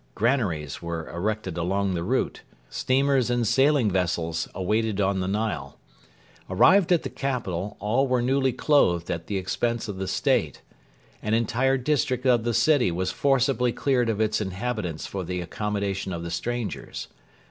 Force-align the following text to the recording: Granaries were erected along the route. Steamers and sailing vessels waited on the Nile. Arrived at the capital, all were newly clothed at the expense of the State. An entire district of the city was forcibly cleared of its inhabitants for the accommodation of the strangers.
Granaries 0.15 0.81
were 0.81 1.07
erected 1.11 1.59
along 1.59 1.93
the 1.93 2.01
route. 2.01 2.41
Steamers 2.71 3.29
and 3.29 3.45
sailing 3.45 3.91
vessels 3.91 4.47
waited 4.55 4.99
on 4.99 5.19
the 5.19 5.27
Nile. 5.27 5.77
Arrived 6.49 6.91
at 6.91 7.03
the 7.03 7.09
capital, 7.11 7.77
all 7.79 8.07
were 8.07 8.23
newly 8.23 8.51
clothed 8.51 9.11
at 9.11 9.27
the 9.27 9.37
expense 9.37 9.87
of 9.87 9.97
the 9.97 10.07
State. 10.07 10.63
An 11.21 11.35
entire 11.35 11.77
district 11.77 12.25
of 12.25 12.45
the 12.45 12.53
city 12.55 12.89
was 12.89 13.11
forcibly 13.11 13.71
cleared 13.71 14.09
of 14.09 14.19
its 14.19 14.41
inhabitants 14.41 15.05
for 15.05 15.23
the 15.23 15.39
accommodation 15.39 16.13
of 16.13 16.23
the 16.23 16.31
strangers. 16.31 17.07